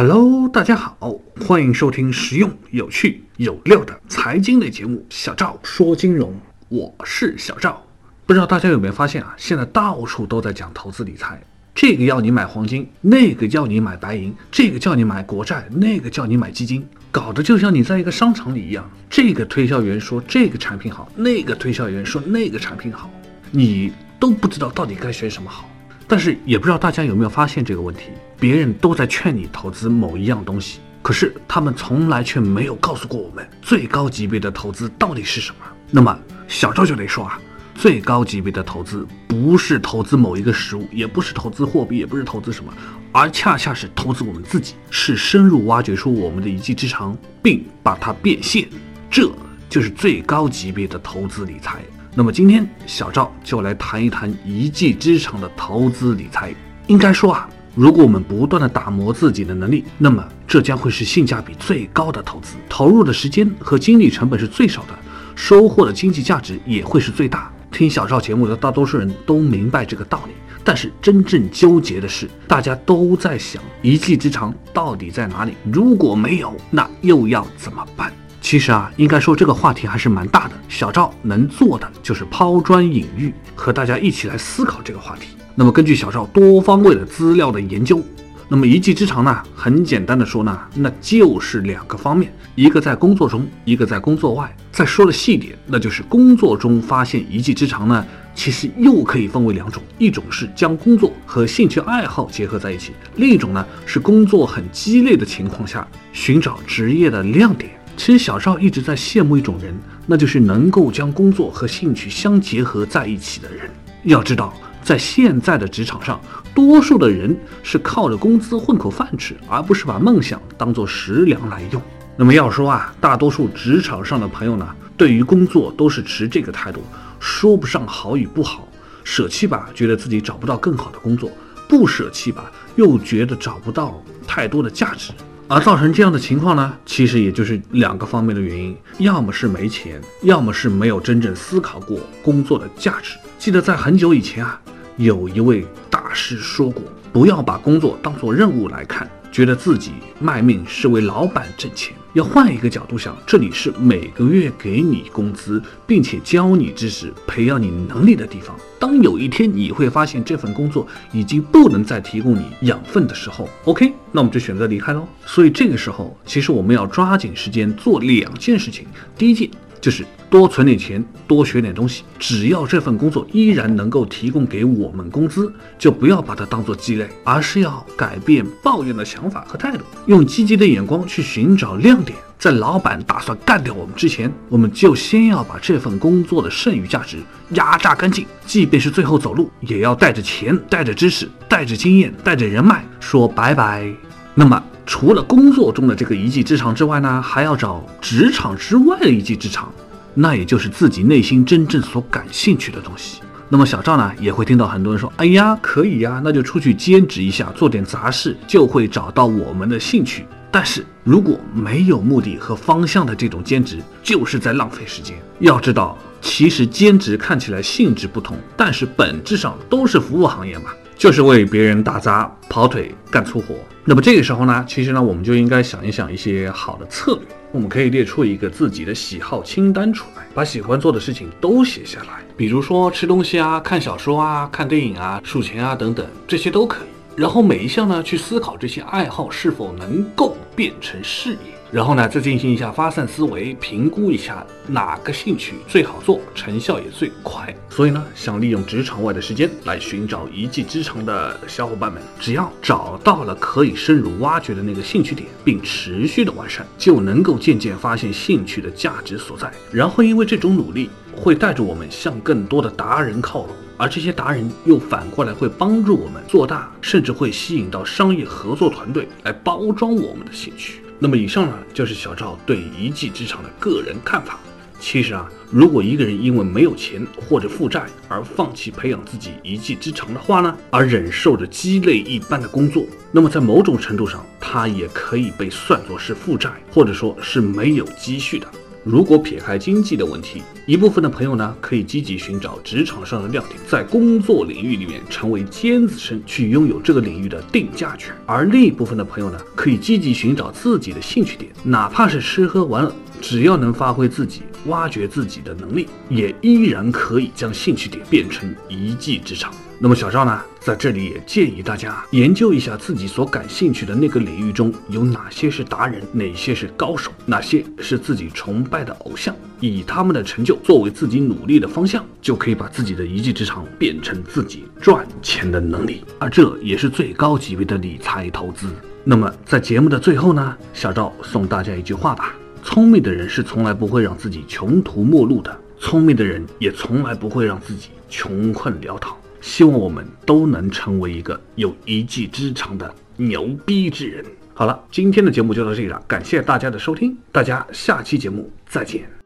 [0.00, 0.96] Hello，大家好，
[1.40, 6.30] 欢迎收听实用、有趣、有料的财经类节目《小赵说金融》，
[6.68, 7.84] 我是小赵。
[8.24, 9.34] 不知道大家有没有发现啊？
[9.36, 11.42] 现在到处都在讲投资理财，
[11.74, 18.88] 这个要你买黄金，那个要你买白银，这个叫你买国债，那个叫你买基金，搞得就像你在一个商场里一样。
[19.10, 23.10] 这个推销员说这个产品好，那个推销员说那个产品好，
[23.50, 25.68] 你都不知道到底该选什么好。
[26.08, 28.04] 但是也不知道大家有没有发现这个问题：
[28.40, 35.58] 别人都在劝你投资某一样东西，可是他们从来却没有告诉过我们最高级别的投资到底是什么。
[35.90, 37.38] 那么小赵就得说啊，
[37.74, 42.72] 最高级别的投资不是投资某一个实物，也不是投资货币，也不是投资什么，
[43.12, 48.66] 而恰恰是投资我们自己，是深入挖掘出我们的一技之长，并把它变现，
[49.10, 49.30] 这
[49.68, 51.82] 就是最高级别的投资理财。
[52.18, 56.52] 那么今天小赵就来谈一谈一技之长的投资理财。
[56.88, 64.98] 应该说啊，如果我们不断的打磨自己的能力，那么这将会是性价比最高的投资，投入的时间和精力成本是最少的，
[65.36, 67.52] 收获的经济价值也会是最大。
[67.70, 70.32] 听小赵节目的大多数人都明白这个道理，
[70.64, 75.52] 但是真正纠结的是，大家都在想一技之长到底在哪里？
[75.72, 78.12] 如果没有，那又要怎么办？
[78.48, 80.54] 其实啊，应该说这个话题还是蛮大的。
[80.70, 85.36] 小赵能做的就是抛砖引玉，和大家一起来思考这个话题。
[85.54, 88.02] 那么根据小赵多方位的资料的研究，
[88.48, 94.50] 那么一技之长呢，很简单的说呢，那就是两个方面，一个在工作中，一个在工作外。
[94.72, 98.02] 再说的细点，那就是工作中发现一技之长呢，
[98.34, 107.72] 其实又可以分为两种，一种是将工作和兴趣爱好结合在一起，另一种呢是工作很激烈的情况下寻找职业的亮点。
[107.98, 109.76] 其实小赵一直在羡慕一种人，
[110.06, 113.68] 那就是能够将工作和兴趣相结合在一起的人。
[114.04, 114.54] 要知道，
[114.84, 116.20] 在现在的职场上，
[116.54, 121.82] 多数的人是靠着工资混口饭吃，而不是把梦想当做食粮来用。
[122.16, 124.66] 那么要说啊，大多数职场上的朋友呢，
[124.96, 126.80] 对于工作都是持这个态度，
[127.18, 128.68] 说不上好与不好。
[129.02, 131.28] 舍弃吧，觉得自己找不到更好的工作；
[131.68, 135.10] 不舍弃吧，又觉得找不到太多的价值。
[135.50, 143.16] 而造成这样的情况呢，其实也就是两个方面的原因，要么是没钱，要么是没有真正思考过工作的价值。
[143.38, 144.60] 记得在很久以前啊，
[144.98, 146.82] 有一位大师说过，
[147.14, 149.08] 不要把工作当做任务来看。
[149.32, 158.56] 觉得自己卖命是为老板挣钱，换一个角度想，这里是每个月给你工资，并且教你知识、培养你能力的地方。
[158.78, 165.06] 当有一天你会发现这份工作已经不能再提供你养分的时候，OK，那我们就选择离开喽。
[165.26, 168.86] 所以这个时候，其实我们要抓紧时间做两件事情。
[169.16, 169.50] 第一件。
[169.80, 172.02] 就是多存点钱，多学点东西。
[172.18, 182.18] 只要这份工作依然能够提供给我们工资，就不要把它当做鸡肋，而是要改变抱怨的想法和态度，用积极的眼光去寻找亮点。
[182.38, 187.18] 在老板打算干掉我们之前，我们就先要把这份工作的剩余价值
[187.50, 188.24] 压榨干净。
[188.46, 193.92] 即便是最后走路，也要带着钱、带着知识、带着经验、带着人脉说拜拜。
[194.34, 194.62] 那么。
[194.88, 199.70] 除了工作中的这个一技之长之外呢，还要找职场之外的一技之长，
[200.14, 203.20] 那也就是自己内心真正所感兴趣的东西。
[203.50, 215.14] 那么小赵呢，也会听到很多人说：“哎呀，可以呀，那就出去兼职一下，做点杂事，就会找到我们的兴趣。”但是如果没有目的和方向的这种兼职，就是在浪费时间。
[215.40, 220.70] 要知道，其实兼职看起来性质不同，但是本质上都是服务行业嘛。
[220.98, 223.54] 就是为别人打杂、跑腿、干粗活。
[223.84, 227.22] 那么这个时候呢，其实呢，我们就应该想一想一些好的策略。
[227.52, 232.20] 我们可以列出一个自己的喜好清单出来，把喜欢做的事情都写下来。
[232.36, 236.88] 比如说吃东西啊、看小说啊、看电影啊、数钱啊等等，这些都可以。
[237.16, 241.57] 然后每一项呢，去思考这些爱好是否能够变成事业。
[241.70, 247.54] 然后呢，再进行一下发散思维，评估一下哪个兴趣最好做，成效也最快。
[247.68, 259.52] 所以呢，想利用职场外的时间来寻找一技之长的小伙伴们，只要找到了可以深入挖掘的那个兴趣点，并持续的完善，就能够渐渐发现兴趣的价值所在。
[259.70, 270.80] 然后因为这种努力，会带着我们向更多的达人靠拢，而这些达人又反过来会帮助我们做大，甚至会吸引到商业合作团队来包装我们的兴趣。
[270.98, 274.38] 那么以上呢，就是小赵对一技之长的个人看法。
[274.80, 288.46] 其实啊，如果一个人因为没有钱或者负债而放弃培养自己一技之长的话呢，而忍受着鸡肋一般的工作，那么在某种程度上，他也可以被算作是负债，或者说是没有积蓄的。
[288.90, 302.90] 如果撇开经济的问题，一部分的朋友呢，可以积极寻找职场上的亮点，在工作领域里面成为尖子生，去拥有这个领域的定价权；而另一部分的朋友呢，可以积极寻找自己的兴趣点，哪怕是吃喝玩乐，
[303.20, 304.40] 只要能发挥自己。
[304.66, 309.52] 挖掘自己的能力，也依然可以将兴趣点变成一技之长。
[309.80, 328.66] 那么小赵呢，在这里也建议大家研究一下自己所感兴趣的那个领域中有哪些是达人，哪些是高手，哪些是自己崇拜的偶像，以他们的成就作为自己努力的方向，就可以把自己的一技之长变成自己赚钱的能力，而这也是最高级别的理财投资。
[329.04, 332.34] 那么在节目的最后呢，小赵送大家一句话吧。
[332.70, 339.16] 聪明的人是从来不会让自己穷途末路的，聪明的人也从来不会让自己穷困潦倒。
[339.40, 344.22] 希望我们都能成为一个有一技之长的牛逼之人。
[344.52, 349.17] 好了，今天的节目就到这里了，感谢大家的收听，大家下期节目再见。